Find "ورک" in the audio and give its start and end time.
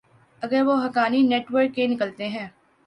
1.51-1.75